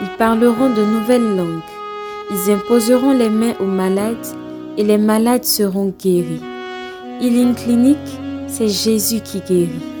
[0.00, 1.60] Ils parleront de nouvelles langues.
[2.30, 4.26] Ils imposeront les mains aux malades
[4.76, 6.40] et les malades seront guéris.
[7.20, 7.98] Healing Clinic,
[8.46, 9.97] c'est Jésus qui guérit.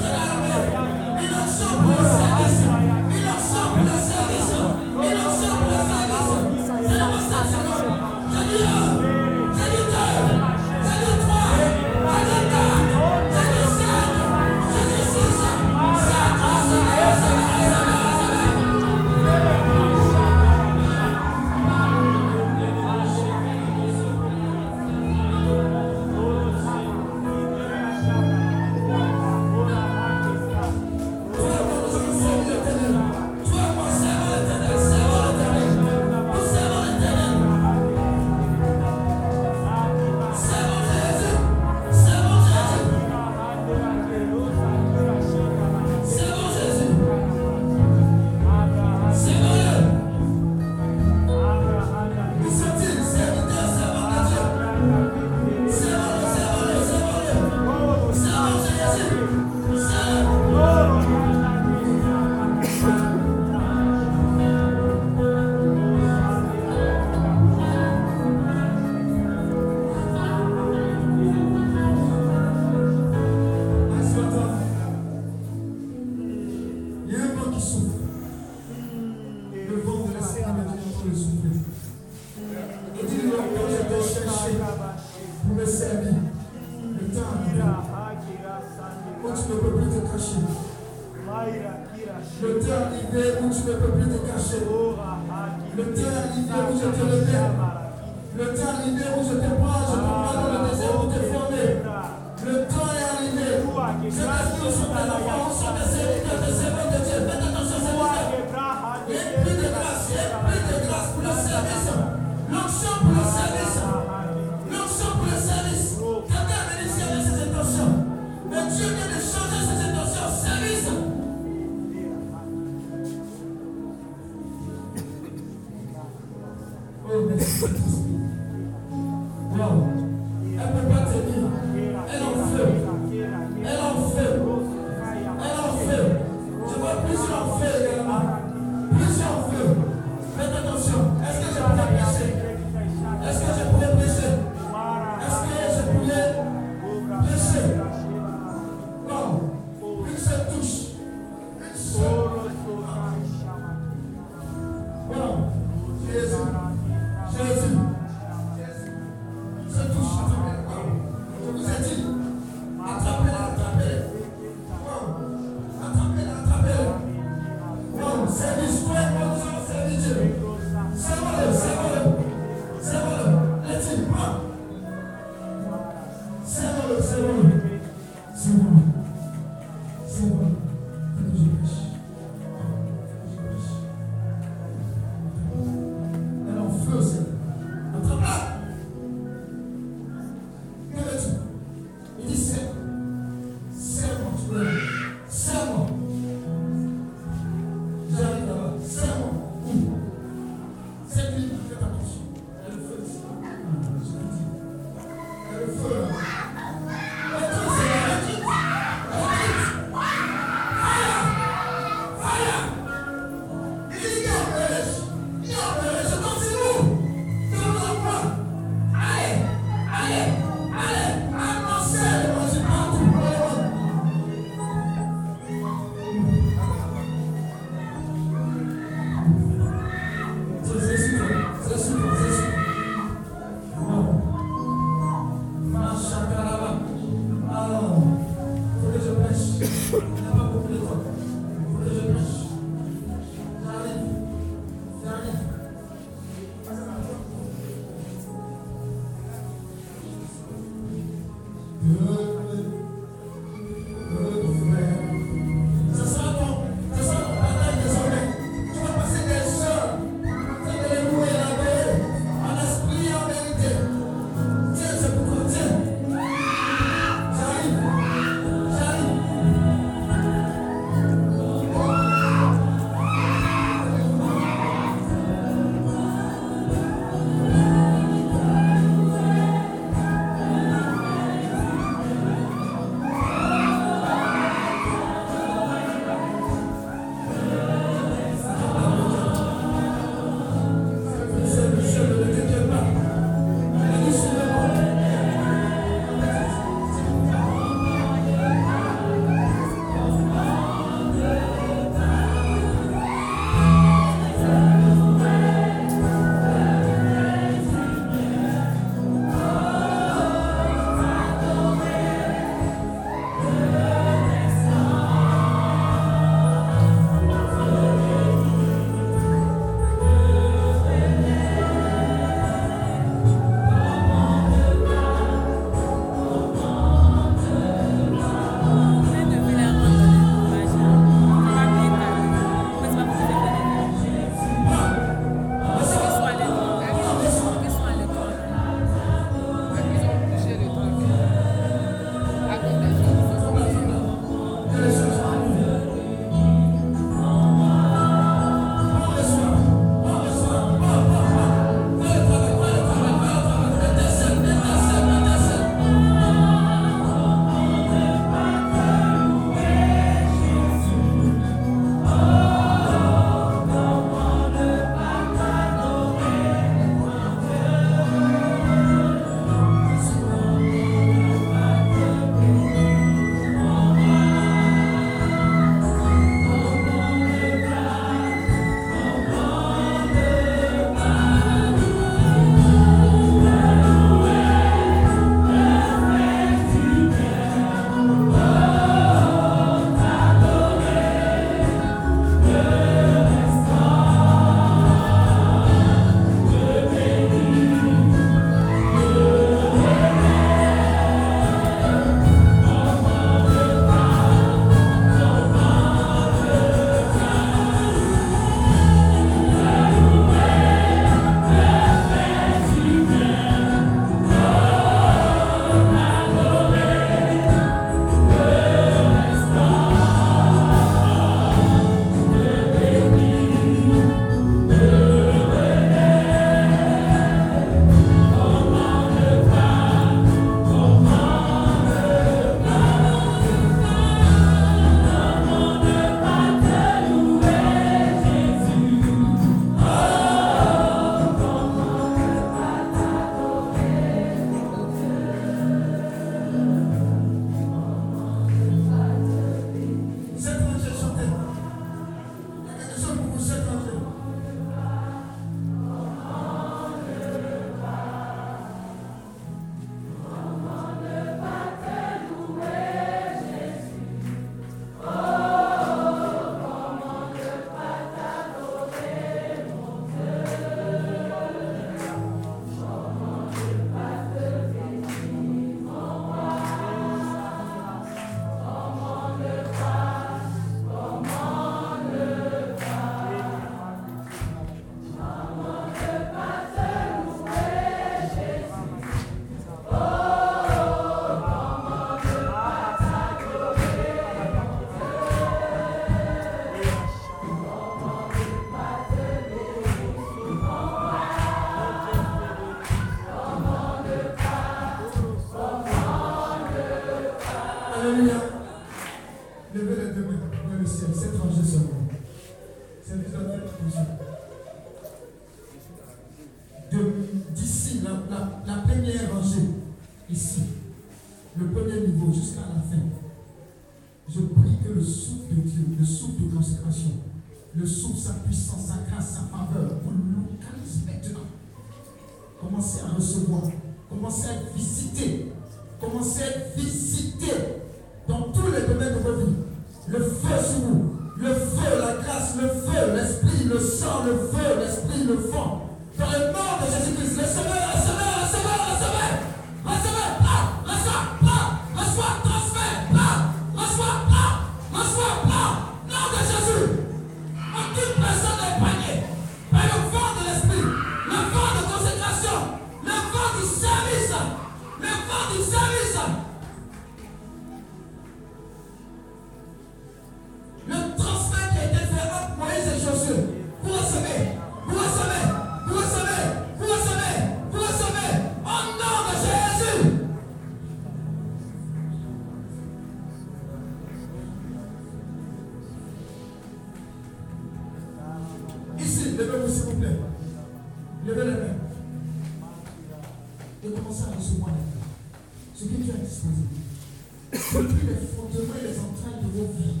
[596.42, 600.00] Fouillez les fondements et les entrailles de vos vies.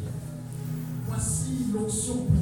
[1.06, 2.41] Voici l'onction pour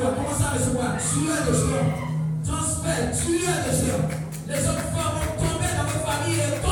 [0.00, 1.90] recevoir, commencez à recevoir, sueur le géant,
[2.46, 4.08] transfert, sueur le géant.
[4.48, 6.69] Les autres femmes vont tomber dans vos familles et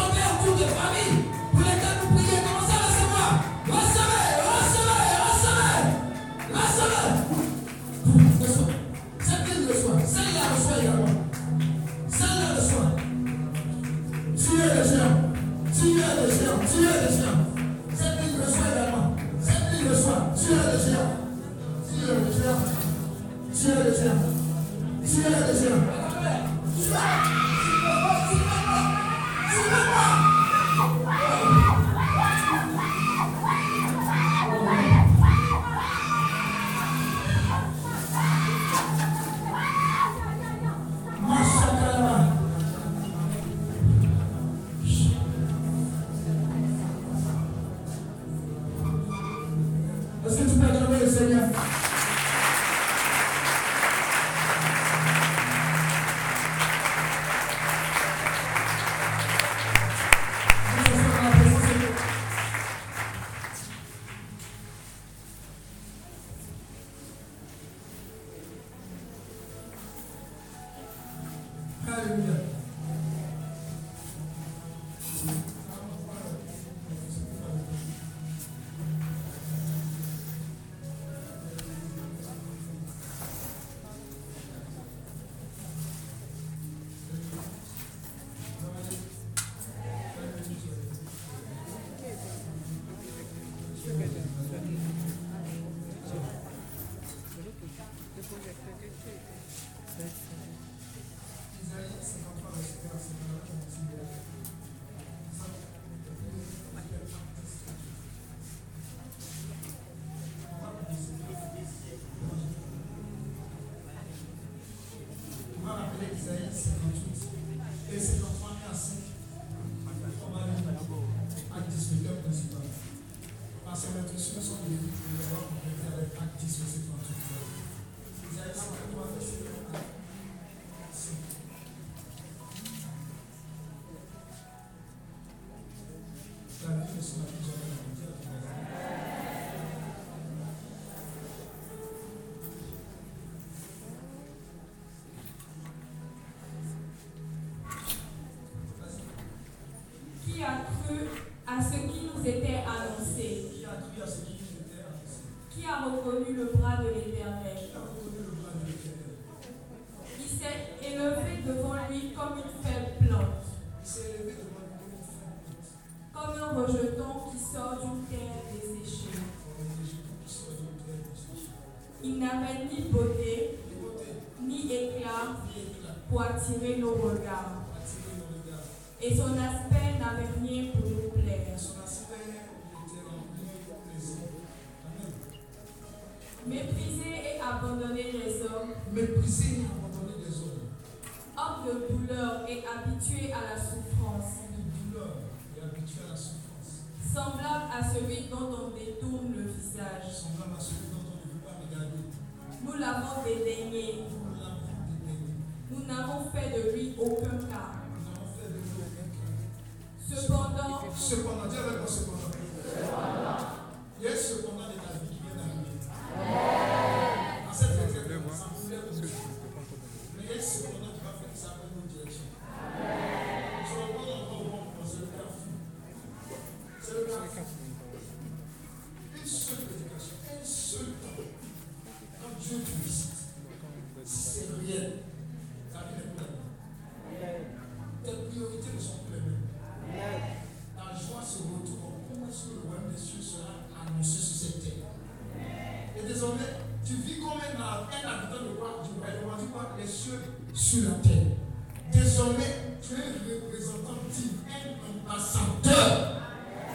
[124.18, 126.78] je me souviens, je vais avoir mon avec Actis aussi.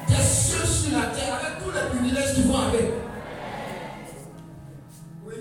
[0.07, 2.93] Des cieux sur la terre avec tous les privilèges qui vont avec.
[5.25, 5.35] Oui.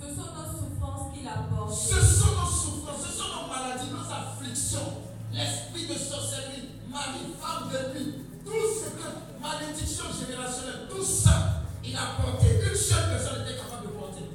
[0.00, 1.72] Ce sont nos souffrances qu'il apporte.
[1.72, 5.02] Ce sont nos souffrances, ce sont nos maladies, nos afflictions.
[5.32, 8.14] L'esprit de sorcellerie, mari, femme de lui,
[8.44, 9.08] tout ce que
[9.42, 12.46] malédiction générationnelle, tout ça, il a porté.
[12.64, 14.30] Une seule personne était capable de porter.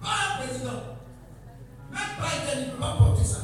[0.00, 0.80] Pas un président.
[1.90, 3.41] Même pas il ne peut pas porter ça.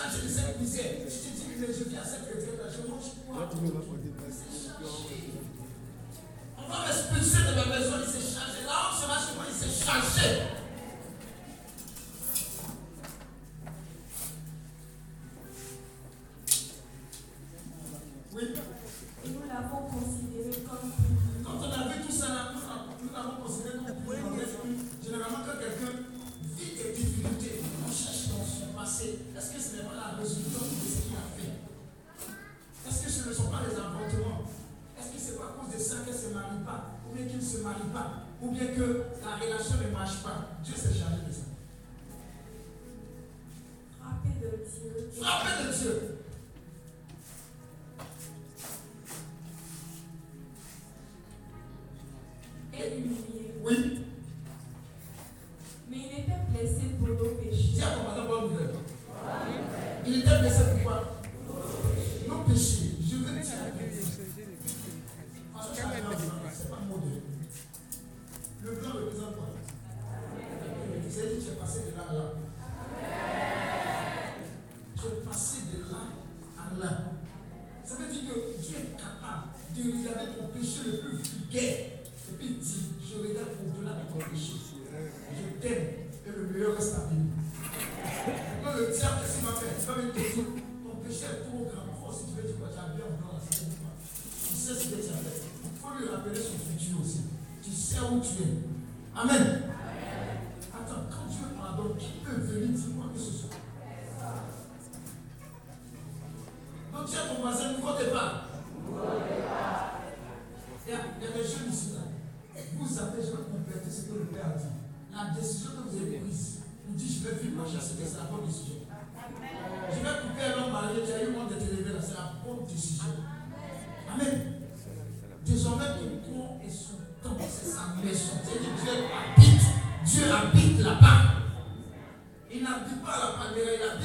[0.00, 3.20] Ça, je le sais, je te dis, mais je viens à cette retraite-là, je mange
[3.28, 3.50] quoi
[6.56, 8.64] On va m'expulser de ma maison, il s'est chargé.
[8.64, 10.59] Là, on se va chez moi, il s'est chargé.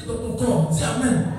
[0.08, 0.70] Dans ton corps.
[0.72, 1.35] Dis Amen.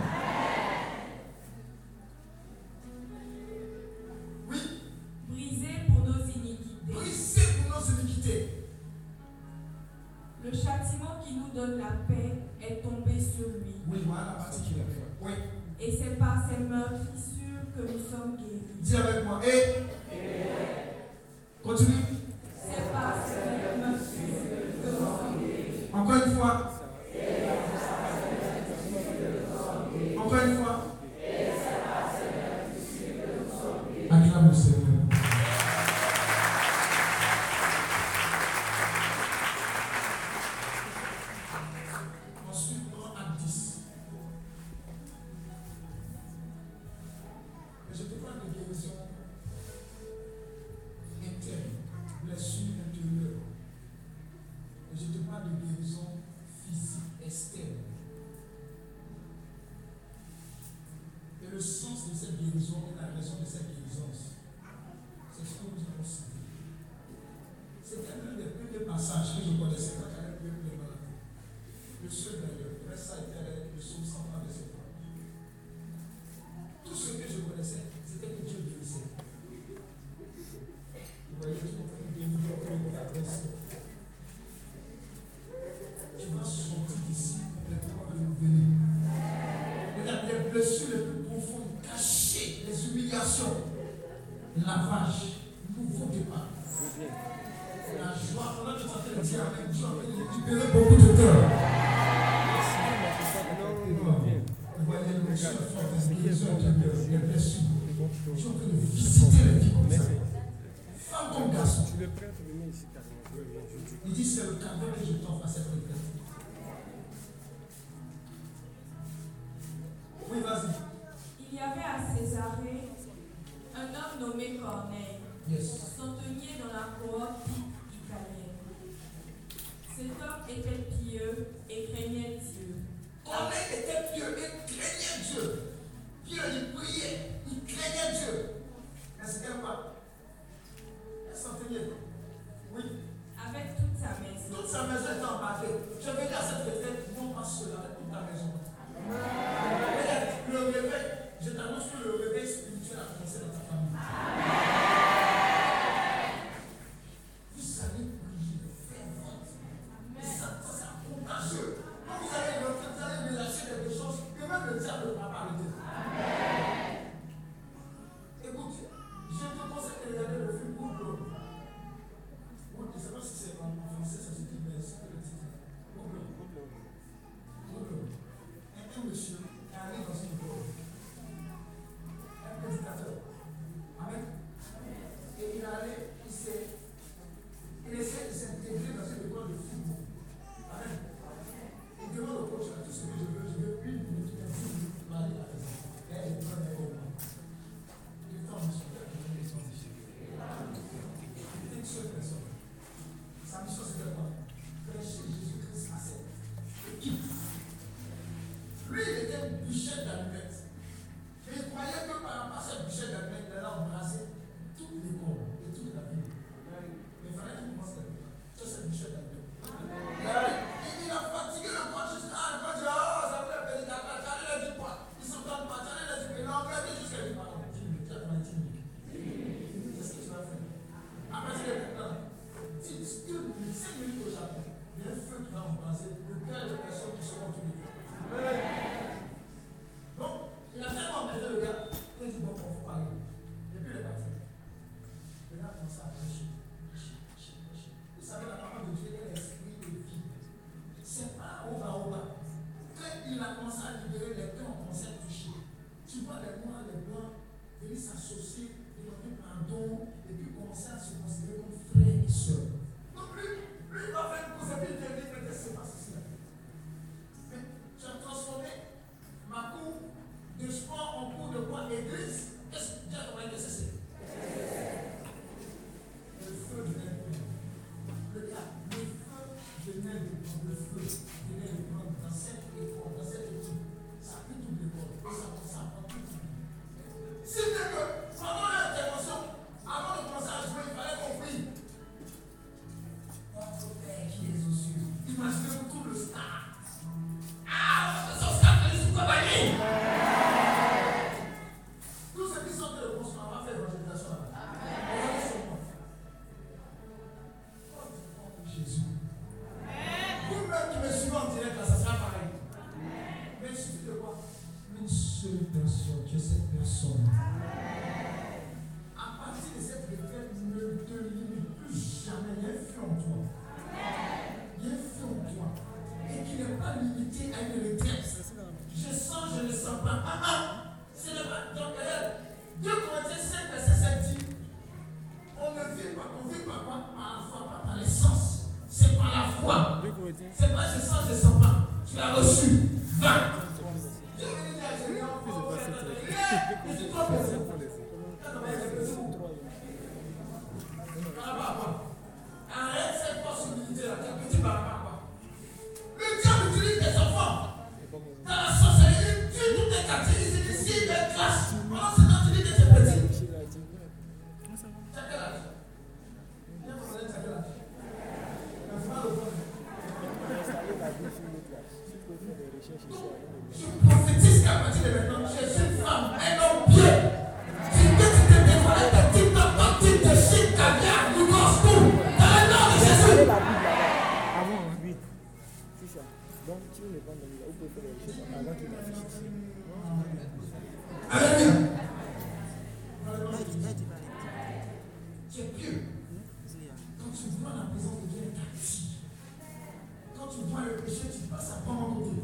[401.08, 402.34] chose qui passe à prendre en compte.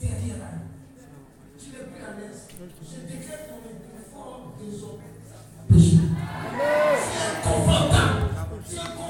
[0.00, 0.50] Derrière là.
[1.58, 2.48] Tu n'es plus à l'aise.
[2.50, 5.12] Je décrète ton inconfort désormais.
[5.70, 8.20] C'est inconfortable.
[8.66, 9.01] C'est inconfortable.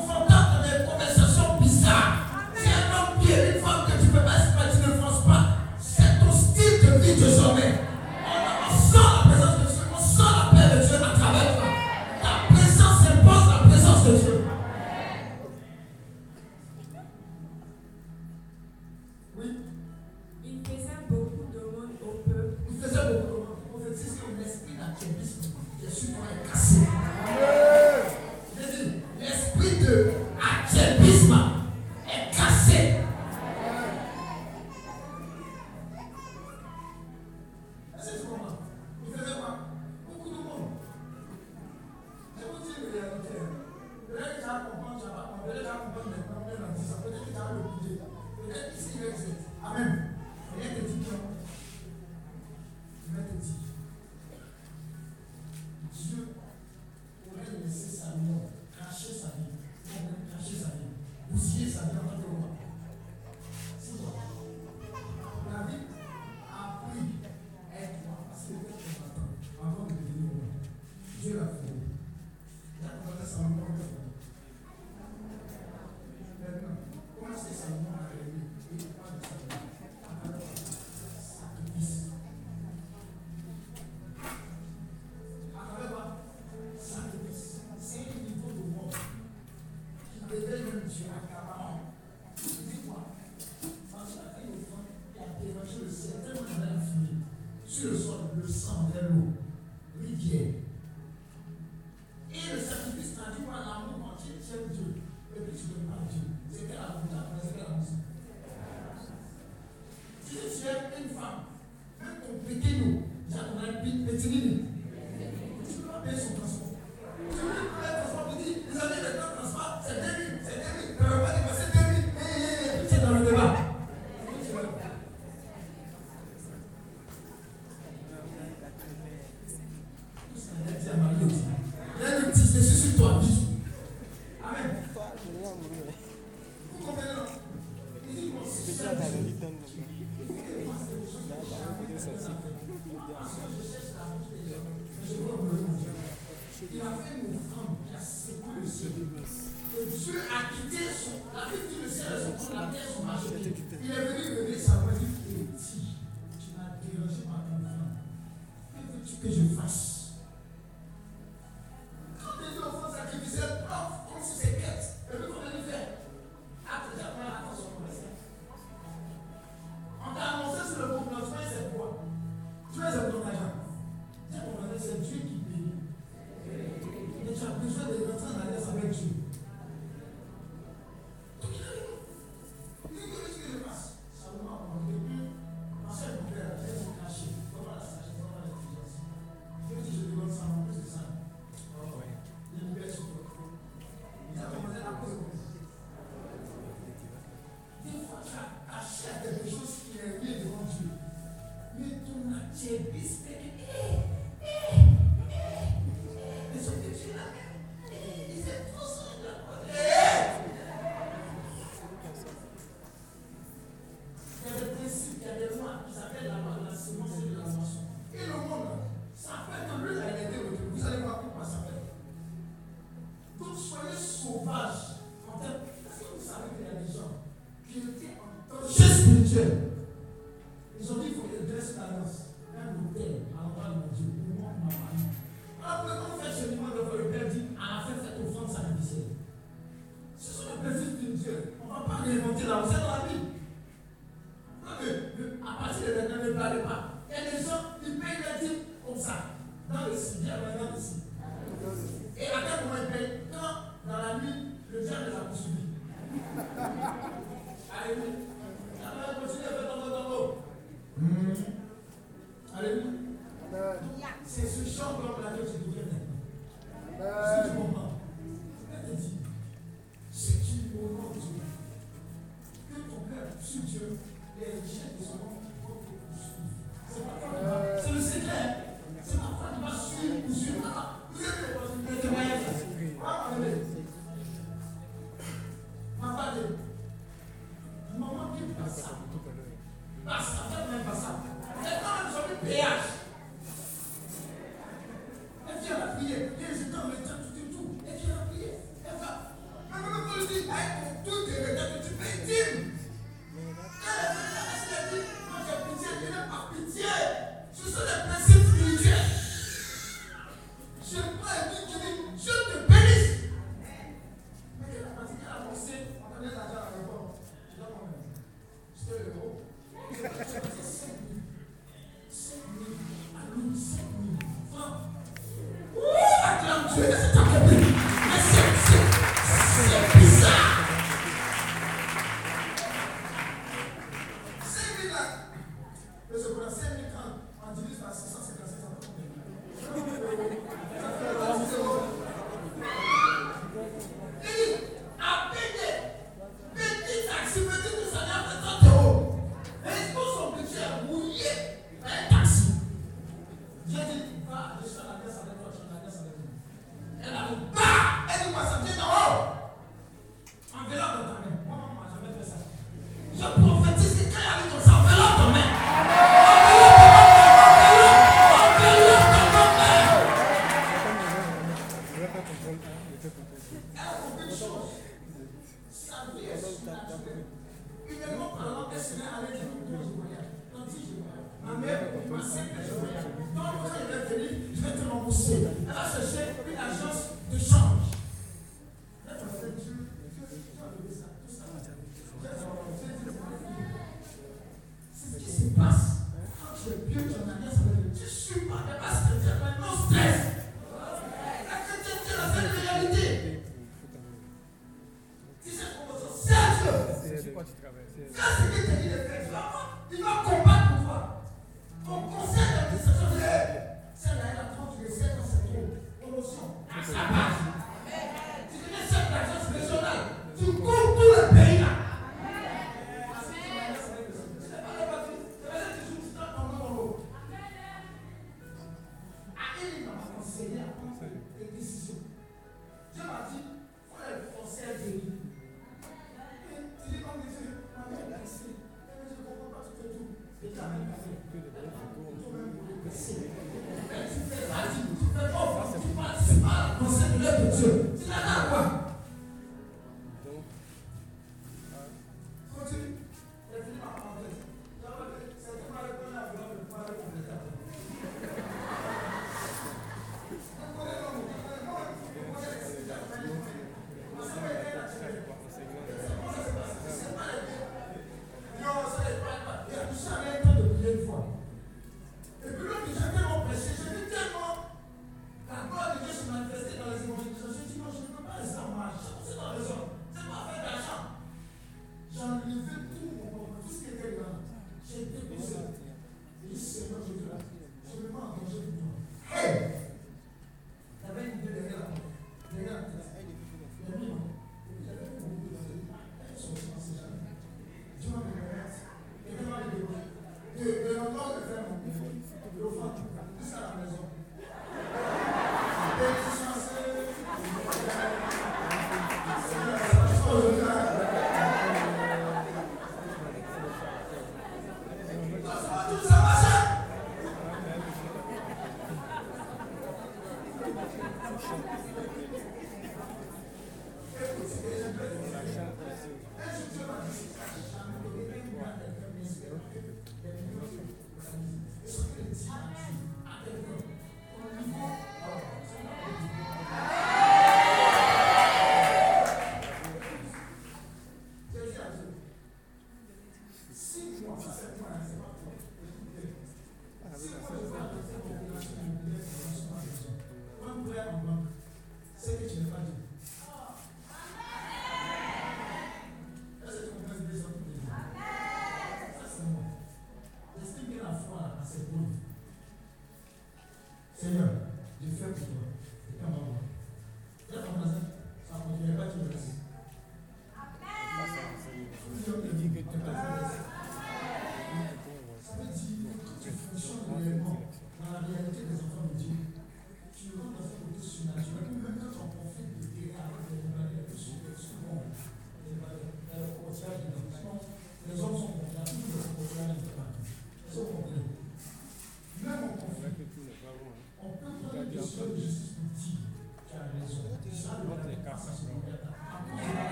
[534.65, 535.12] Amen.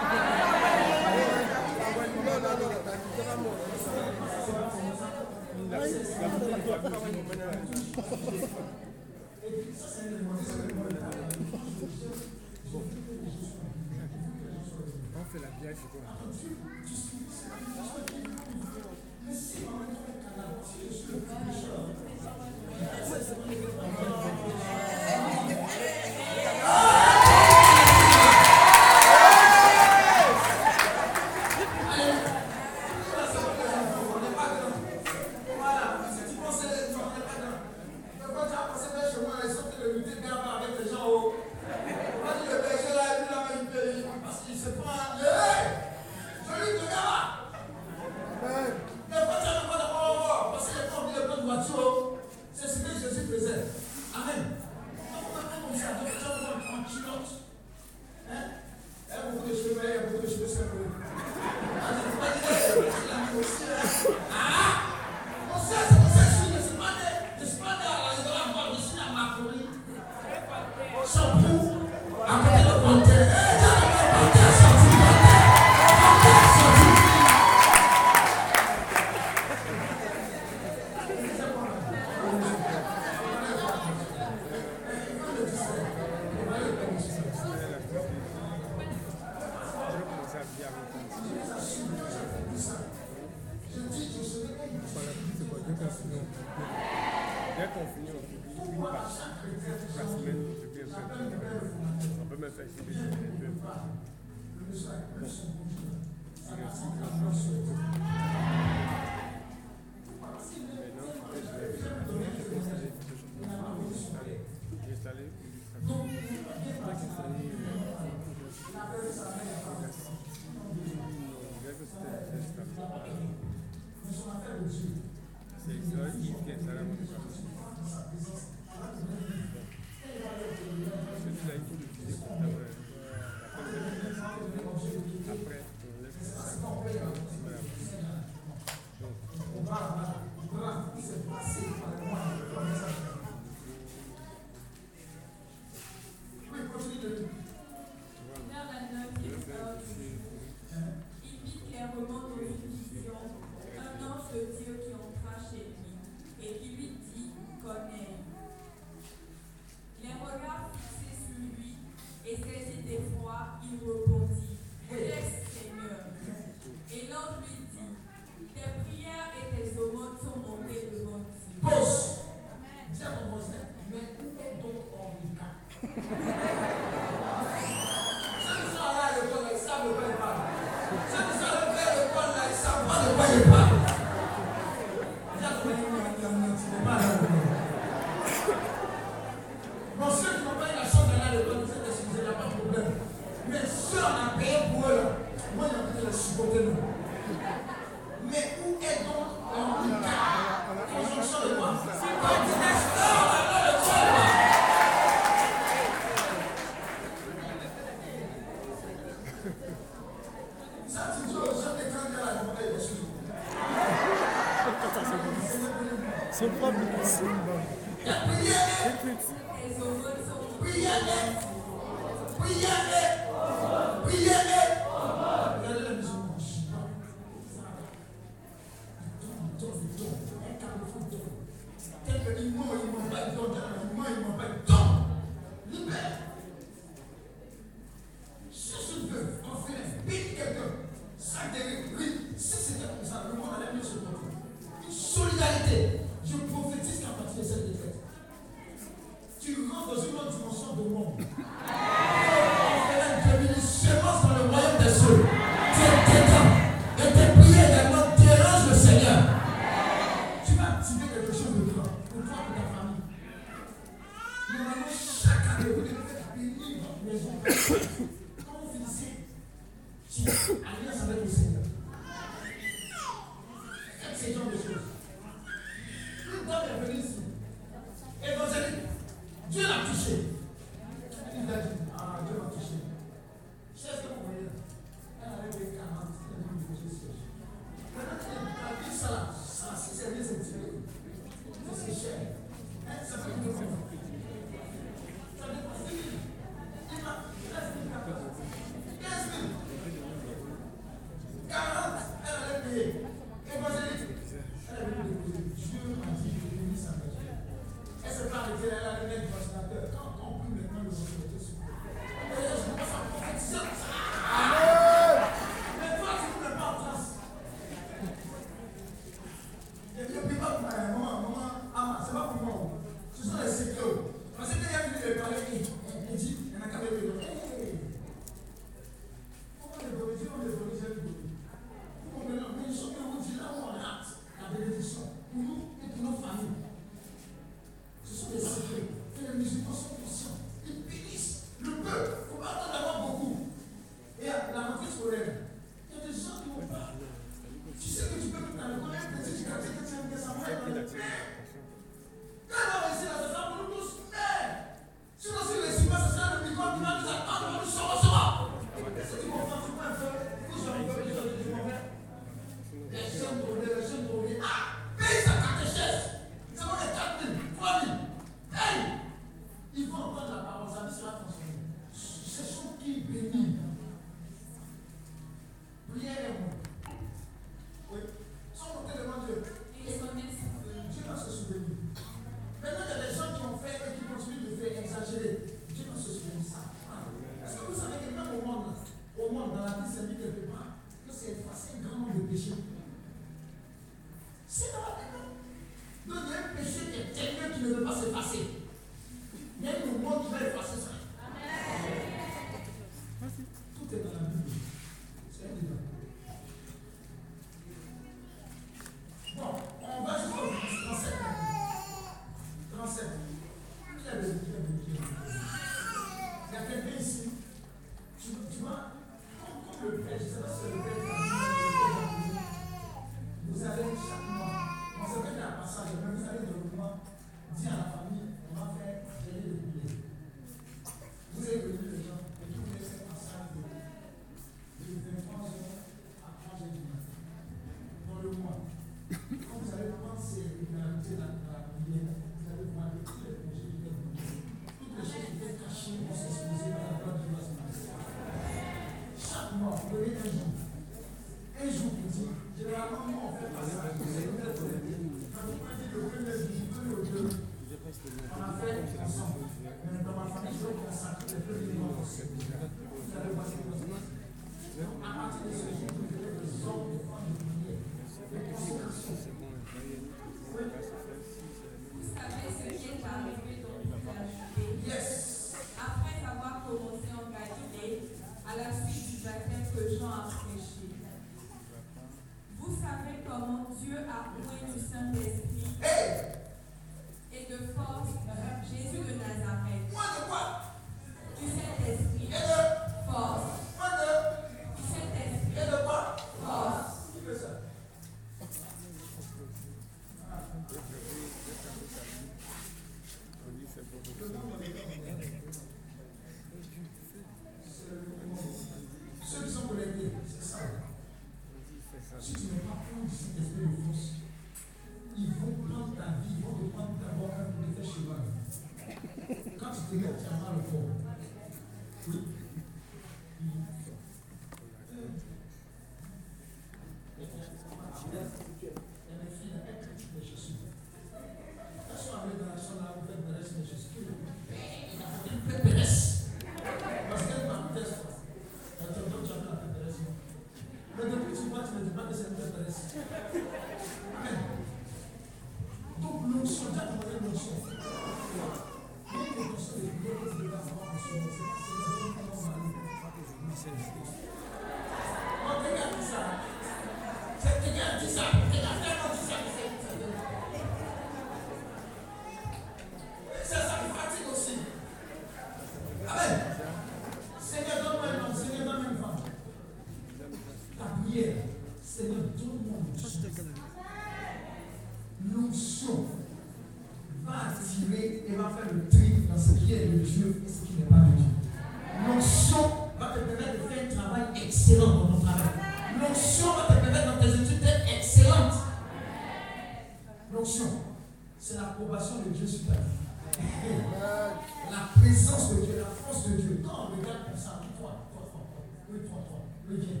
[598.90, 600.00] oui, toi, toi, oui, viens.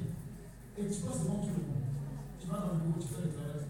[0.78, 1.84] Et tu passes devant tout le monde.
[2.40, 3.68] Tu vas dans le bureau, tu fais le travail,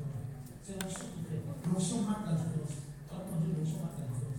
[0.62, 1.42] C'est l'action qui fait.
[1.42, 2.78] L'action marque la différence.
[3.10, 4.38] Alors qu'on dit l'action marque la différence.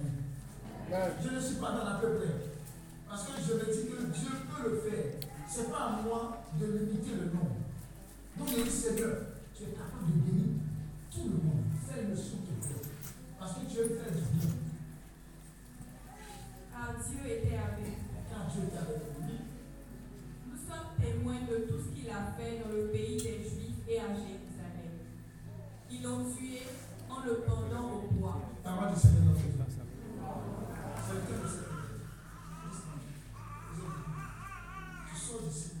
[0.91, 2.35] Je ne suis pas dans la peu près.
[3.07, 5.13] Parce que je me dis que Dieu peut le faire.
[5.47, 7.55] Ce n'est pas à moi de limiter le nombre.
[8.37, 9.15] Donc il dit Seigneur,
[9.55, 10.59] tu es capable de bénir
[11.09, 11.63] tout le monde.
[11.87, 12.83] Fais-le sur ton cœur.
[13.39, 14.51] Parce que Dieu fait du bien.
[16.71, 17.95] Car Dieu était avec
[18.29, 19.37] Car Dieu était avec lui.
[20.51, 23.99] Nous sommes témoins de tout ce qu'il a fait dans le pays des Juifs et
[23.99, 25.07] à Jérusalem.
[25.89, 26.63] Ils l'ont tué
[27.09, 28.41] en le pendant au bois.
[31.11, 31.41] Você entende?
[35.11, 35.80] Você saw